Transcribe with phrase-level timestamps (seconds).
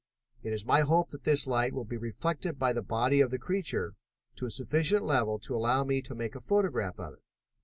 [0.41, 3.37] It is my hope that this light will be reflected by the body of the
[3.37, 3.93] creature
[4.37, 5.03] to a sufficient
[5.43, 7.23] to allow me to make a photograph of it."